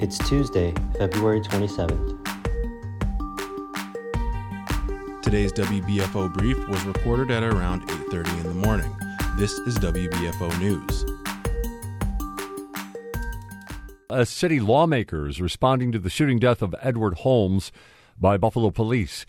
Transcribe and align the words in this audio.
It's 0.00 0.16
Tuesday, 0.28 0.72
February 0.96 1.40
27th. 1.40 2.24
Today's 5.22 5.52
WBFO 5.52 6.32
brief 6.32 6.56
was 6.68 6.84
recorded 6.84 7.32
at 7.32 7.42
around 7.42 7.82
8:30 7.90 8.30
in 8.38 8.42
the 8.44 8.54
morning. 8.54 8.94
This 9.36 9.58
is 9.58 9.76
WBFO 9.80 10.56
News. 10.60 11.04
A 14.08 14.24
city 14.24 14.60
lawmakers 14.60 15.40
responding 15.40 15.90
to 15.90 15.98
the 15.98 16.10
shooting 16.10 16.38
death 16.38 16.62
of 16.62 16.76
Edward 16.80 17.14
Holmes 17.14 17.72
by 18.16 18.36
Buffalo 18.36 18.70
police. 18.70 19.26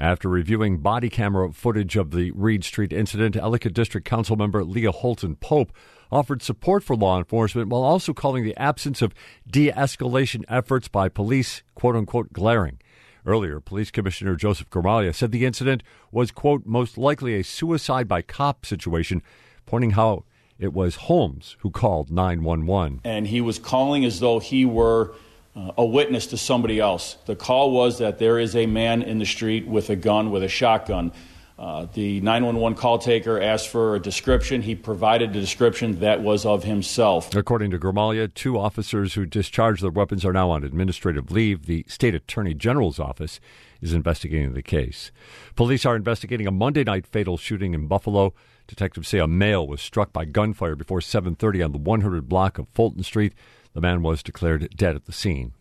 After 0.00 0.28
reviewing 0.28 0.78
body 0.78 1.10
camera 1.10 1.52
footage 1.52 1.94
of 1.94 2.10
the 2.10 2.32
Reed 2.32 2.64
Street 2.64 2.92
incident, 2.92 3.36
Ellicott 3.36 3.72
District 3.72 4.04
Council 4.04 4.34
member 4.34 4.64
Leah 4.64 4.90
Halton 4.90 5.36
Pope 5.36 5.70
offered 6.10 6.42
support 6.42 6.82
for 6.82 6.96
law 6.96 7.18
enforcement 7.18 7.68
while 7.68 7.82
also 7.82 8.12
calling 8.12 8.44
the 8.44 8.56
absence 8.56 9.02
of 9.02 9.14
de 9.48 9.70
escalation 9.70 10.44
efforts 10.48 10.88
by 10.88 11.08
police, 11.08 11.62
quote 11.74 11.96
unquote, 11.96 12.32
glaring. 12.32 12.78
Earlier, 13.26 13.60
Police 13.60 13.90
Commissioner 13.90 14.36
Joseph 14.36 14.70
Gramaglia 14.70 15.14
said 15.14 15.32
the 15.32 15.44
incident 15.44 15.82
was, 16.10 16.30
quote, 16.30 16.64
most 16.64 16.96
likely 16.96 17.34
a 17.34 17.44
suicide 17.44 18.08
by 18.08 18.22
cop 18.22 18.64
situation, 18.64 19.22
pointing 19.66 19.90
how 19.90 20.24
it 20.58 20.72
was 20.72 20.96
Holmes 20.96 21.56
who 21.60 21.70
called 21.70 22.10
911. 22.10 23.02
And 23.04 23.26
he 23.26 23.40
was 23.40 23.58
calling 23.58 24.04
as 24.04 24.20
though 24.20 24.38
he 24.38 24.64
were 24.64 25.14
uh, 25.54 25.72
a 25.76 25.84
witness 25.84 26.26
to 26.28 26.36
somebody 26.36 26.80
else. 26.80 27.16
The 27.26 27.36
call 27.36 27.70
was 27.70 27.98
that 27.98 28.18
there 28.18 28.38
is 28.38 28.56
a 28.56 28.66
man 28.66 29.02
in 29.02 29.18
the 29.18 29.26
street 29.26 29.66
with 29.66 29.90
a 29.90 29.96
gun, 29.96 30.30
with 30.30 30.42
a 30.42 30.48
shotgun. 30.48 31.12
Uh, 31.58 31.86
the 31.92 32.20
911 32.20 32.78
call 32.78 32.98
taker 32.98 33.40
asked 33.40 33.68
for 33.68 33.96
a 33.96 33.98
description. 34.00 34.62
He 34.62 34.76
provided 34.76 35.32
the 35.32 35.40
description 35.40 35.98
that 35.98 36.22
was 36.22 36.46
of 36.46 36.62
himself. 36.62 37.34
According 37.34 37.72
to 37.72 37.78
Gramaglia, 37.80 38.32
two 38.32 38.56
officers 38.56 39.14
who 39.14 39.26
discharged 39.26 39.82
their 39.82 39.90
weapons 39.90 40.24
are 40.24 40.32
now 40.32 40.50
on 40.50 40.62
administrative 40.62 41.32
leave. 41.32 41.66
The 41.66 41.84
state 41.88 42.14
attorney 42.14 42.54
general's 42.54 43.00
office 43.00 43.40
is 43.80 43.92
investigating 43.92 44.54
the 44.54 44.62
case. 44.62 45.10
Police 45.56 45.84
are 45.84 45.96
investigating 45.96 46.46
a 46.46 46.52
Monday 46.52 46.84
night 46.84 47.06
fatal 47.06 47.36
shooting 47.36 47.74
in 47.74 47.88
Buffalo. 47.88 48.34
Detectives 48.68 49.08
say 49.08 49.18
a 49.18 49.26
male 49.26 49.66
was 49.66 49.80
struck 49.80 50.12
by 50.12 50.26
gunfire 50.26 50.76
before 50.76 51.00
7:30 51.00 51.64
on 51.64 51.72
the 51.72 51.78
100 51.78 52.28
block 52.28 52.58
of 52.58 52.68
Fulton 52.68 53.02
Street. 53.02 53.32
The 53.72 53.80
man 53.80 54.02
was 54.02 54.22
declared 54.22 54.76
dead 54.76 54.94
at 54.94 55.06
the 55.06 55.12
scene. 55.12 55.54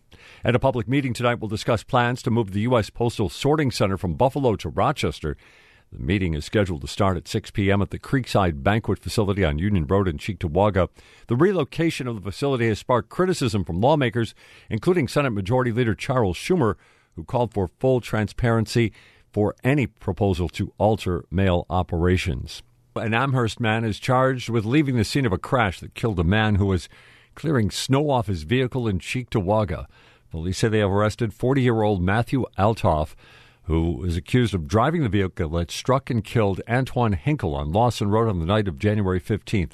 At 0.43 0.55
a 0.55 0.59
public 0.59 0.87
meeting 0.87 1.13
tonight, 1.13 1.39
we'll 1.39 1.49
discuss 1.49 1.83
plans 1.83 2.21
to 2.21 2.31
move 2.31 2.51
the 2.51 2.61
U.S. 2.61 2.91
Postal 2.91 3.29
Sorting 3.29 3.71
Center 3.71 3.97
from 3.97 4.13
Buffalo 4.13 4.55
to 4.57 4.69
Rochester. 4.69 5.37
The 5.91 5.99
meeting 6.03 6.33
is 6.33 6.43
scheduled 6.43 6.81
to 6.81 6.87
start 6.87 7.15
at 7.15 7.27
6 7.27 7.51
p.m. 7.51 7.81
at 7.81 7.91
the 7.91 7.99
Creekside 7.99 8.61
Banquet 8.61 8.99
Facility 8.99 9.45
on 9.45 9.57
Union 9.57 9.87
Road 9.87 10.07
in 10.07 10.17
Cheektowaga. 10.17 10.89
The 11.27 11.35
relocation 11.35 12.07
of 12.07 12.15
the 12.15 12.21
facility 12.21 12.67
has 12.67 12.79
sparked 12.79 13.09
criticism 13.09 13.63
from 13.63 13.79
lawmakers, 13.79 14.35
including 14.69 15.07
Senate 15.07 15.31
Majority 15.31 15.71
Leader 15.71 15.95
Charles 15.95 16.35
Schumer, 16.35 16.75
who 17.15 17.23
called 17.23 17.53
for 17.53 17.69
full 17.79 18.01
transparency 18.01 18.91
for 19.31 19.55
any 19.63 19.87
proposal 19.87 20.49
to 20.49 20.73
alter 20.77 21.23
mail 21.31 21.65
operations. 21.69 22.63
An 22.95 23.13
Amherst 23.13 23.59
man 23.59 23.85
is 23.85 23.99
charged 23.99 24.49
with 24.49 24.65
leaving 24.65 24.97
the 24.97 25.05
scene 25.05 25.25
of 25.25 25.31
a 25.31 25.37
crash 25.37 25.79
that 25.79 25.95
killed 25.95 26.19
a 26.19 26.23
man 26.23 26.55
who 26.55 26.65
was 26.65 26.89
clearing 27.35 27.71
snow 27.71 28.09
off 28.09 28.27
his 28.27 28.43
vehicle 28.43 28.87
in 28.87 28.99
Cheektowaga. 28.99 29.85
Police 30.31 30.57
say 30.57 30.67
they 30.67 30.79
have 30.79 30.91
arrested 30.91 31.33
40 31.33 31.61
year 31.61 31.81
old 31.81 32.01
Matthew 32.01 32.45
Altoff, 32.57 33.15
who 33.67 34.03
is 34.05 34.15
accused 34.15 34.53
of 34.53 34.67
driving 34.67 35.03
the 35.03 35.09
vehicle 35.09 35.49
that 35.49 35.69
struck 35.69 36.09
and 36.09 36.23
killed 36.23 36.61
Antoine 36.69 37.13
Hinkle 37.13 37.53
on 37.53 37.73
Lawson 37.73 38.09
Road 38.09 38.29
on 38.29 38.39
the 38.39 38.45
night 38.45 38.67
of 38.67 38.79
January 38.79 39.19
15th. 39.19 39.73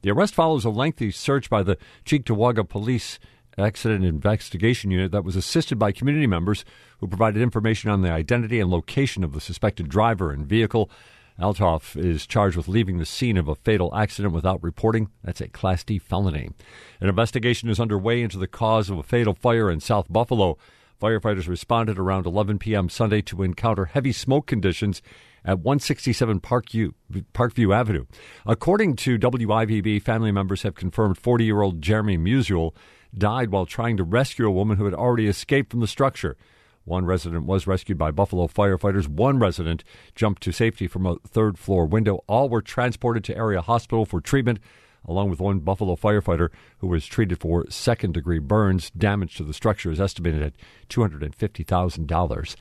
The 0.00 0.10
arrest 0.10 0.34
follows 0.34 0.64
a 0.64 0.70
lengthy 0.70 1.10
search 1.10 1.50
by 1.50 1.62
the 1.62 1.76
Cheektowaga 2.06 2.66
Police 2.66 3.18
Accident 3.58 4.02
Investigation 4.02 4.90
Unit 4.90 5.12
that 5.12 5.24
was 5.24 5.36
assisted 5.36 5.78
by 5.78 5.92
community 5.92 6.26
members 6.26 6.64
who 6.98 7.06
provided 7.06 7.42
information 7.42 7.90
on 7.90 8.00
the 8.00 8.10
identity 8.10 8.60
and 8.60 8.70
location 8.70 9.22
of 9.22 9.32
the 9.32 9.42
suspected 9.42 9.90
driver 9.90 10.30
and 10.30 10.46
vehicle. 10.46 10.90
Altoff 11.38 11.96
is 11.96 12.26
charged 12.26 12.56
with 12.56 12.68
leaving 12.68 12.98
the 12.98 13.04
scene 13.04 13.36
of 13.36 13.48
a 13.48 13.54
fatal 13.54 13.94
accident 13.94 14.32
without 14.32 14.62
reporting. 14.62 15.10
That's 15.22 15.42
a 15.42 15.48
Class 15.48 15.84
D 15.84 15.98
felony. 15.98 16.50
An 17.00 17.08
investigation 17.10 17.68
is 17.68 17.78
underway 17.78 18.22
into 18.22 18.38
the 18.38 18.46
cause 18.46 18.88
of 18.88 18.98
a 18.98 19.02
fatal 19.02 19.34
fire 19.34 19.70
in 19.70 19.80
South 19.80 20.10
Buffalo. 20.10 20.56
Firefighters 21.04 21.48
responded 21.48 21.98
around 21.98 22.24
11 22.24 22.58
p.m. 22.58 22.88
Sunday 22.88 23.20
to 23.20 23.42
encounter 23.42 23.84
heavy 23.84 24.10
smoke 24.10 24.46
conditions 24.46 25.02
at 25.44 25.58
167 25.58 26.40
Parkview, 26.40 26.94
Parkview 27.34 27.76
Avenue. 27.76 28.06
According 28.46 28.96
to 28.96 29.18
WIVB, 29.18 30.00
family 30.00 30.32
members 30.32 30.62
have 30.62 30.74
confirmed 30.74 31.18
40 31.18 31.44
year 31.44 31.60
old 31.60 31.82
Jeremy 31.82 32.16
Musial 32.16 32.74
died 33.12 33.50
while 33.50 33.66
trying 33.66 33.98
to 33.98 34.02
rescue 34.02 34.46
a 34.46 34.50
woman 34.50 34.78
who 34.78 34.86
had 34.86 34.94
already 34.94 35.26
escaped 35.26 35.72
from 35.72 35.80
the 35.80 35.86
structure. 35.86 36.38
One 36.86 37.04
resident 37.04 37.44
was 37.44 37.66
rescued 37.66 37.98
by 37.98 38.10
Buffalo 38.10 38.46
firefighters. 38.46 39.06
One 39.06 39.38
resident 39.38 39.84
jumped 40.14 40.42
to 40.44 40.52
safety 40.52 40.86
from 40.86 41.04
a 41.04 41.16
third 41.28 41.58
floor 41.58 41.84
window. 41.84 42.24
All 42.26 42.48
were 42.48 42.62
transported 42.62 43.24
to 43.24 43.36
area 43.36 43.60
hospital 43.60 44.06
for 44.06 44.22
treatment, 44.22 44.58
along 45.06 45.30
with 45.30 45.40
one 45.40 45.60
Buffalo 45.60 45.96
firefighter 45.96 46.48
who 46.78 46.86
was 46.86 47.06
treated 47.06 47.40
for 47.40 47.64
second 47.70 48.14
degree 48.14 48.38
burns. 48.38 48.90
Damage 48.90 49.36
to 49.36 49.44
the 49.44 49.54
structure 49.54 49.90
is 49.90 50.00
estimated 50.00 50.42
at 50.42 50.54
$250,000. 50.88 52.56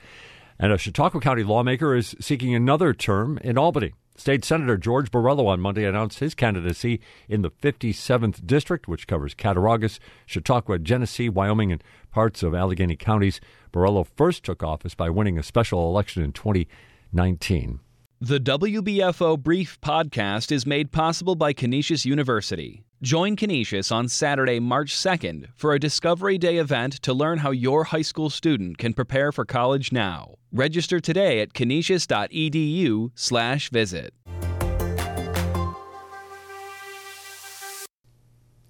And 0.59 0.71
a 0.71 0.77
Chautauqua 0.77 1.19
County 1.19 1.43
lawmaker 1.43 1.95
is 1.95 2.15
seeking 2.19 2.53
another 2.53 2.93
term 2.93 3.37
in 3.39 3.57
Albany. 3.57 3.93
State 4.15 4.45
Senator 4.45 4.77
George 4.77 5.09
Borrello 5.09 5.47
on 5.47 5.59
Monday 5.59 5.85
announced 5.85 6.19
his 6.19 6.35
candidacy 6.35 7.01
in 7.27 7.41
the 7.41 7.49
57th 7.49 8.45
District, 8.45 8.87
which 8.87 9.07
covers 9.07 9.33
Cattaraugus, 9.33 9.99
Chautauqua, 10.27 10.77
Genesee, 10.77 11.29
Wyoming, 11.29 11.71
and 11.71 11.83
parts 12.11 12.43
of 12.43 12.53
Allegany 12.53 12.97
counties. 12.97 13.41
Borrello 13.71 14.05
first 14.15 14.43
took 14.43 14.61
office 14.61 14.93
by 14.93 15.09
winning 15.09 15.39
a 15.39 15.43
special 15.43 15.89
election 15.89 16.23
in 16.23 16.31
2019. 16.31 17.79
The 18.21 18.39
WBFO 18.39 19.37
Brief 19.37 19.81
podcast 19.81 20.51
is 20.51 20.65
made 20.65 20.93
possible 20.93 21.35
by 21.35 21.51
Canisius 21.51 22.05
University. 22.05 22.85
Join 23.01 23.35
Canisius 23.35 23.91
on 23.91 24.07
Saturday, 24.07 24.61
March 24.61 24.95
2nd 24.95 25.49
for 25.55 25.73
a 25.73 25.79
Discovery 25.79 26.37
Day 26.37 26.55
event 26.57 26.93
to 27.01 27.13
learn 27.13 27.39
how 27.39 27.51
your 27.51 27.83
high 27.85 28.01
school 28.01 28.29
student 28.29 28.77
can 28.77 28.93
prepare 28.93 29.33
for 29.33 29.43
college 29.43 29.91
now. 29.91 30.35
Register 30.53 31.01
today 31.01 31.41
at 31.41 31.53
canisius.edu/visit. 31.53 34.13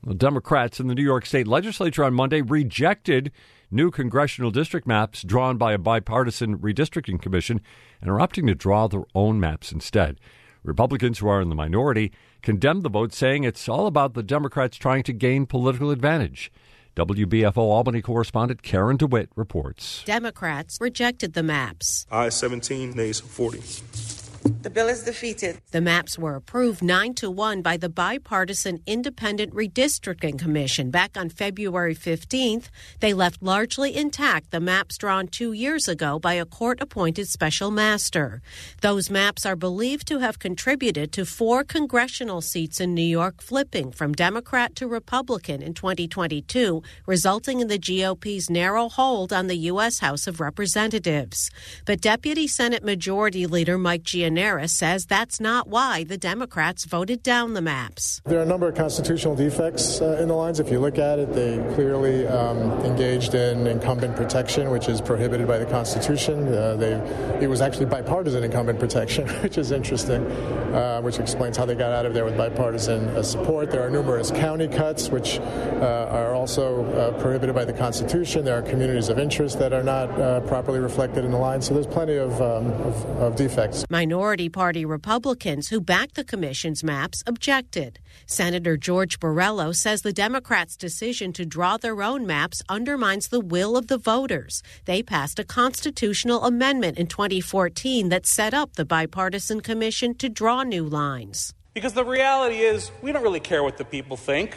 The 0.05 0.15
Democrats 0.15 0.79
in 0.79 0.87
the 0.87 0.95
New 0.95 1.03
York 1.03 1.27
State 1.27 1.47
legislature 1.47 2.03
on 2.03 2.15
Monday 2.15 2.41
rejected 2.41 3.31
new 3.73 3.91
congressional 3.91 4.51
district 4.51 4.87
maps 4.87 5.23
drawn 5.23 5.57
by 5.57 5.73
a 5.73 5.77
bipartisan 5.77 6.59
redistricting 6.59 7.21
commission 7.21 7.59
and 7.99 8.09
are 8.09 8.19
opting 8.19 8.47
to 8.47 8.55
draw 8.55 8.87
their 8.87 9.03
own 9.15 9.39
maps 9.39 9.71
instead. 9.71 10.19
Republicans, 10.63 11.19
who 11.19 11.27
are 11.27 11.41
in 11.41 11.49
the 11.49 11.55
minority, 11.55 12.11
condemned 12.41 12.83
the 12.83 12.89
vote, 12.89 13.13
saying 13.13 13.43
it's 13.43 13.67
all 13.67 13.87
about 13.87 14.13
the 14.13 14.23
Democrats 14.23 14.77
trying 14.77 15.03
to 15.03 15.11
gain 15.11 15.45
political 15.45 15.91
advantage. 15.91 16.51
WBFO 16.95 17.57
Albany 17.57 18.01
correspondent 18.01 18.61
Karen 18.61 18.97
DeWitt 18.97 19.29
reports. 19.35 20.03
Democrats 20.05 20.77
rejected 20.79 21.33
the 21.33 21.43
maps. 21.43 22.05
I 22.11 22.29
17, 22.29 22.91
nays 22.91 23.19
40. 23.19 24.12
The 24.43 24.69
bill 24.69 24.87
is 24.87 25.03
defeated. 25.03 25.61
The 25.71 25.81
maps 25.81 26.17
were 26.17 26.35
approved 26.35 26.81
9 26.81 27.13
to 27.15 27.29
1 27.29 27.61
by 27.61 27.77
the 27.77 27.89
bipartisan 27.89 28.81
Independent 28.85 29.53
Redistricting 29.53 30.39
Commission 30.39 30.89
back 30.91 31.17
on 31.17 31.29
February 31.29 31.95
15th. 31.95 32.69
They 32.99 33.13
left 33.13 33.43
largely 33.43 33.95
intact 33.95 34.51
the 34.51 34.59
maps 34.59 34.97
drawn 34.97 35.27
2 35.27 35.53
years 35.53 35.87
ago 35.87 36.19
by 36.19 36.33
a 36.33 36.45
court-appointed 36.45 37.27
special 37.27 37.71
master. 37.71 38.41
Those 38.81 39.09
maps 39.09 39.45
are 39.45 39.55
believed 39.55 40.07
to 40.07 40.19
have 40.19 40.39
contributed 40.39 41.11
to 41.13 41.25
four 41.25 41.63
congressional 41.63 42.41
seats 42.41 42.79
in 42.79 42.93
New 42.93 43.01
York 43.01 43.41
flipping 43.41 43.91
from 43.91 44.13
Democrat 44.13 44.75
to 44.75 44.87
Republican 44.87 45.61
in 45.61 45.73
2022, 45.73 46.81
resulting 47.05 47.59
in 47.59 47.67
the 47.67 47.77
GOP's 47.77 48.49
narrow 48.49 48.89
hold 48.89 49.31
on 49.33 49.47
the 49.47 49.57
US 49.71 49.99
House 49.99 50.27
of 50.27 50.39
Representatives. 50.39 51.49
But 51.85 52.01
Deputy 52.01 52.47
Senate 52.47 52.83
Majority 52.83 53.45
Leader 53.45 53.77
Mike 53.77 54.03
Gianaris 54.33 54.71
says 54.71 55.05
that's 55.05 55.39
not 55.39 55.67
why 55.67 56.03
the 56.03 56.17
Democrats 56.17 56.85
voted 56.85 57.21
down 57.21 57.53
the 57.53 57.61
maps. 57.61 58.21
There 58.25 58.39
are 58.39 58.43
a 58.43 58.47
number 58.47 58.67
of 58.67 58.75
constitutional 58.75 59.35
defects 59.35 60.01
uh, 60.01 60.17
in 60.19 60.27
the 60.27 60.33
lines. 60.33 60.59
If 60.59 60.71
you 60.71 60.79
look 60.79 60.97
at 60.97 61.19
it, 61.19 61.33
they 61.33 61.57
clearly 61.75 62.25
um, 62.27 62.71
engaged 62.83 63.35
in 63.35 63.67
incumbent 63.67 64.15
protection, 64.15 64.71
which 64.71 64.89
is 64.89 65.01
prohibited 65.01 65.47
by 65.47 65.59
the 65.59 65.65
Constitution. 65.65 66.47
Uh, 66.47 66.75
they, 66.75 66.93
it 67.41 67.47
was 67.47 67.61
actually 67.61 67.85
bipartisan 67.85 68.43
incumbent 68.43 68.79
protection, 68.79 69.27
which 69.43 69.57
is 69.57 69.71
interesting, 69.71 70.25
uh, 70.73 71.01
which 71.01 71.19
explains 71.19 71.57
how 71.57 71.65
they 71.65 71.75
got 71.75 71.91
out 71.91 72.05
of 72.05 72.13
there 72.13 72.25
with 72.25 72.37
bipartisan 72.37 73.09
uh, 73.09 73.21
support. 73.23 73.69
There 73.69 73.85
are 73.85 73.89
numerous 73.89 74.31
county 74.31 74.67
cuts, 74.67 75.09
which 75.09 75.39
uh, 75.39 76.07
are 76.09 76.33
also 76.33 76.85
uh, 76.85 77.21
prohibited 77.21 77.55
by 77.55 77.65
the 77.65 77.73
Constitution. 77.73 78.45
There 78.45 78.57
are 78.57 78.61
communities 78.63 79.09
of 79.09 79.19
interest 79.19 79.59
that 79.59 79.73
are 79.73 79.83
not 79.83 80.03
properly 80.47 80.79
reflected 80.79 81.23
in 81.23 81.31
the 81.31 81.37
line. 81.37 81.61
So 81.61 81.73
there's 81.73 81.87
plenty 81.87 82.15
of, 82.15 82.41
um, 82.41 82.71
of, 82.71 83.05
of 83.19 83.35
defects. 83.35 83.85
Minority 83.89 84.22
majority 84.23 84.47
party 84.47 84.85
Republicans 84.85 85.67
who 85.67 85.81
backed 85.81 86.15
the 86.15 86.23
commission's 86.23 86.81
maps 86.81 87.25
objected. 87.27 87.99
Senator 88.25 88.77
George 88.77 89.19
Borrello 89.19 89.75
says 89.75 90.01
the 90.01 90.13
Democrats' 90.13 90.77
decision 90.77 91.33
to 91.33 91.45
draw 91.45 91.75
their 91.75 92.01
own 92.01 92.25
maps 92.25 92.61
undermines 92.69 93.27
the 93.27 93.41
will 93.41 93.75
of 93.75 93.87
the 93.87 93.97
voters. 93.97 94.63
They 94.85 95.03
passed 95.03 95.39
a 95.39 95.43
constitutional 95.43 96.45
amendment 96.45 96.97
in 96.97 97.07
2014 97.07 98.07
that 98.09 98.25
set 98.25 98.53
up 98.53 98.77
the 98.77 98.85
bipartisan 98.85 99.59
commission 99.59 100.15
to 100.15 100.29
draw 100.29 100.63
new 100.63 100.85
lines. 100.85 101.53
Because 101.73 101.91
the 101.91 102.05
reality 102.05 102.59
is, 102.59 102.91
we 103.01 103.11
don't 103.11 103.23
really 103.23 103.41
care 103.41 103.61
what 103.61 103.77
the 103.77 103.83
people 103.83 104.15
think. 104.15 104.55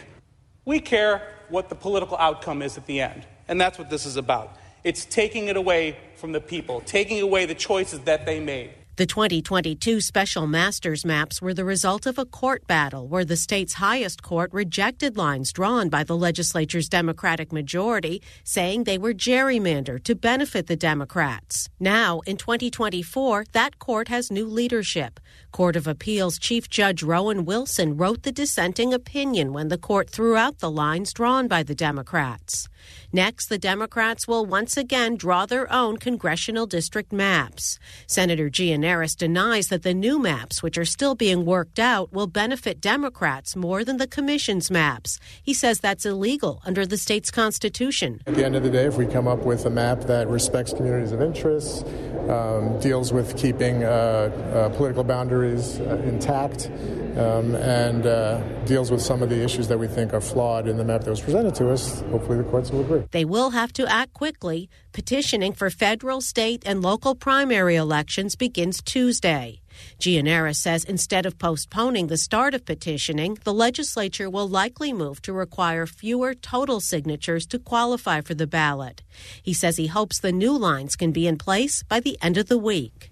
We 0.65 0.79
care 0.79 1.23
what 1.49 1.69
the 1.69 1.75
political 1.75 2.17
outcome 2.19 2.63
is 2.63 2.79
at 2.79 2.87
the 2.87 3.01
end. 3.01 3.27
And 3.49 3.61
that's 3.61 3.81
what 3.81 3.91
this 3.91 4.07
is 4.07 4.17
about. 4.17 4.57
It's 4.85 5.05
taking 5.05 5.49
it 5.49 5.57
away 5.57 5.99
from 6.15 6.31
the 6.31 6.41
people, 6.41 6.83
taking 6.83 7.21
away 7.21 7.47
the 7.47 7.57
choices 7.57 7.99
that 8.03 8.27
they 8.27 8.39
made. 8.39 8.71
The 8.97 9.05
2022 9.05 10.01
special 10.01 10.47
masters 10.47 11.05
maps 11.05 11.43
were 11.43 11.53
the 11.53 11.67
result 11.67 12.07
of 12.07 12.17
a 12.17 12.25
court 12.25 12.67
battle 12.67 13.07
where 13.07 13.27
the 13.27 13.37
state's 13.37 13.75
highest 13.75 14.23
court 14.23 14.51
rejected 14.55 15.19
lines 15.19 15.53
drawn 15.53 15.91
by 15.91 16.03
the 16.03 16.17
legislature's 16.17 16.89
Democratic 16.89 17.53
majority, 17.53 18.23
saying 18.43 18.85
they 18.85 18.97
were 18.97 19.13
gerrymandered 19.13 20.03
to 20.05 20.15
benefit 20.15 20.67
the 20.67 20.77
Democrats. 20.77 21.69
Now, 21.79 22.21
in 22.21 22.39
2024, 22.39 23.45
that 23.53 23.79
court 23.79 24.09
has 24.09 24.31
new 24.31 24.47
leadership. 24.47 25.21
Court 25.53 25.77
of 25.77 25.87
Appeals 25.87 26.39
Chief 26.39 26.71
Judge 26.71 27.03
Rowan 27.03 27.45
Wilson 27.45 27.99
wrote 27.99 28.23
the 28.23 28.33
dissenting 28.33 28.95
opinion 28.95 29.53
when 29.53 29.69
the 29.69 29.77
court 29.77 30.09
threw 30.09 30.37
out 30.37 30.61
the 30.61 30.71
lines 30.71 31.13
drawn 31.13 31.49
by 31.49 31.63
the 31.63 31.75
Democrats. 31.75 32.67
Next, 33.13 33.49
the 33.49 33.59
Democrats 33.59 34.29
will 34.29 34.47
once 34.47 34.77
again 34.77 35.17
draw 35.17 35.45
their 35.47 35.71
own 35.73 35.97
congressional 35.97 36.67
district 36.67 37.13
maps. 37.13 37.79
Senator 38.07 38.49
Gianaris 38.87 39.17
denies 39.17 39.67
that 39.69 39.83
the 39.83 39.95
new 39.95 40.21
maps, 40.21 40.63
which 40.63 40.79
are 40.79 40.85
still 40.85 41.17
being 41.17 41.45
worked 41.45 41.81
out, 41.81 42.13
will 42.13 42.29
benefit 42.29 42.81
Democrats 42.81 43.57
more 43.57 43.83
than 43.85 43.97
the 43.97 44.07
commission's 44.07 44.71
maps. 44.71 45.19
He 45.43 45.55
says 45.55 45.81
that's 45.81 46.07
illegal 46.07 46.63
under 46.65 46.87
the 46.87 46.97
state's 46.97 47.33
constitution. 47.33 48.21
At 48.27 48.37
the 48.37 48.45
end 48.45 48.55
of 48.55 48.63
the 48.63 48.71
day, 48.71 48.85
if 48.85 48.97
we 48.97 49.07
come 49.07 49.27
up 49.27 49.41
with 49.41 49.67
a 49.67 49.71
map 49.71 50.03
that 50.03 50.29
respects 50.29 50.73
communities 50.73 51.11
of 51.11 51.21
interest, 51.21 51.85
um, 52.29 52.79
deals 52.79 53.13
with 53.13 53.37
keeping 53.37 53.83
uh, 53.83 53.89
uh, 53.89 54.69
political 54.77 55.03
boundaries 55.03 55.81
uh, 55.81 56.01
intact, 56.05 56.71
um, 57.17 57.55
and 57.55 58.07
uh, 58.07 58.41
deals 58.67 58.91
with 58.91 59.01
some 59.01 59.23
of 59.23 59.31
the 59.31 59.43
issues 59.43 59.69
that 59.69 59.79
we 59.79 59.87
think 59.87 60.13
are 60.13 60.21
flawed 60.21 60.69
in 60.69 60.77
the 60.77 60.85
map 60.85 61.03
that 61.03 61.11
was 61.11 61.21
presented 61.21 61.55
to 61.55 61.71
us, 61.71 62.03
hopefully 62.11 62.39
the 62.39 62.45
courts 62.45 62.71
will 62.71 62.83
agree. 62.83 63.03
They 63.11 63.25
will 63.25 63.51
have 63.51 63.73
to 63.75 63.91
act 63.91 64.13
quickly. 64.13 64.69
Petitioning 64.93 65.53
for 65.53 65.71
federal, 65.71 66.21
state, 66.21 66.63
and 66.67 66.83
local 66.83 67.15
primary 67.15 67.77
elections 67.77 68.37
begins 68.37 68.76
Tuesday. 68.83 69.61
Gianaris 69.99 70.57
says 70.57 70.85
instead 70.85 71.27
of 71.27 71.39
postponing 71.39 72.07
the 72.07 72.17
start 72.17 72.55
of 72.55 72.65
petitioning, 72.65 73.39
the 73.45 73.53
legislature 73.53 74.31
will 74.31 74.49
likely 74.49 74.93
move 74.93 75.21
to 75.23 75.33
require 75.33 75.87
fewer 75.87 76.35
total 76.35 76.81
signatures 76.81 77.47
to 77.47 77.59
qualify 77.59 78.21
for 78.21 78.35
the 78.35 78.47
ballot. 78.47 79.03
He 79.43 79.53
says 79.53 79.77
he 79.77 79.87
hopes 79.87 80.19
the 80.19 80.33
new 80.33 80.57
lines 80.57 80.97
can 80.97 81.13
be 81.13 81.27
in 81.27 81.39
place 81.39 81.83
by 81.83 82.01
the 82.01 82.19
end 82.23 82.37
of 82.37 82.49
the 82.49 82.59
week. 82.59 83.11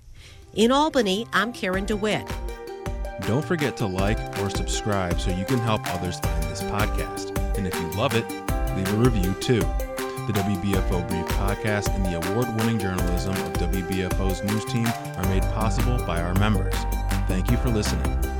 In 0.54 0.70
Albany, 0.70 1.26
I'm 1.32 1.52
Karen 1.52 1.84
DeWitt. 1.84 2.26
Don't 3.22 3.44
forget 3.44 3.76
to 3.78 3.86
like 3.86 4.18
or 4.40 4.50
subscribe 4.50 5.20
so 5.20 5.30
you 5.30 5.44
can 5.44 5.58
help 5.58 5.82
others 5.94 6.18
find 6.20 6.42
this 6.44 6.62
podcast. 6.62 7.36
And 7.56 7.66
if 7.66 7.74
you 7.74 7.90
love 7.92 8.14
it, 8.14 8.28
leave 8.76 8.92
a 8.92 8.96
review 8.96 9.34
too. 9.40 9.62
The 10.26 10.32
WBFO 10.32 11.06
Brief 11.06 11.26
podcast 11.36 11.94
and 11.94 12.06
the 12.06 12.16
award 12.16 12.48
winning 12.56 12.78
journalism 12.78 13.34
of 13.34 13.52
WBFO's 13.54 14.42
news 14.42 14.64
team 14.64 14.86
are 14.86 15.28
made 15.28 15.42
possible 15.52 15.98
by 16.06 16.22
our 16.22 16.32
members. 16.36 16.74
Thank 17.28 17.50
you 17.50 17.58
for 17.58 17.68
listening. 17.68 18.33